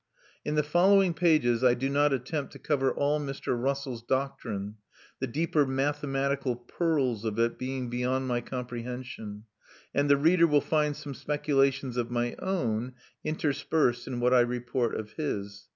In 0.43 0.55
the 0.55 0.63
following 0.63 1.13
pages 1.13 1.63
I 1.63 1.75
do 1.75 1.87
not 1.87 2.11
attempt 2.11 2.53
to 2.53 2.57
cover 2.57 2.91
all 2.91 3.19
Mr. 3.19 3.55
Russell's 3.55 4.01
doctrine 4.01 4.77
(the 5.19 5.27
deeper 5.27 5.63
mathematical 5.63 6.55
purls 6.55 7.23
of 7.23 7.37
it 7.37 7.59
being 7.59 7.87
beyond 7.87 8.27
my 8.27 8.41
comprehension), 8.41 9.43
and 9.93 10.09
the 10.09 10.17
reader 10.17 10.47
will 10.47 10.59
find 10.59 10.95
some 10.95 11.13
speculations 11.13 11.97
of 11.97 12.09
my 12.09 12.35
own 12.39 12.93
interspersed 13.23 14.07
in 14.07 14.19
what 14.19 14.33
I 14.33 14.39
report 14.39 14.95
of 14.95 15.11
his. 15.11 15.67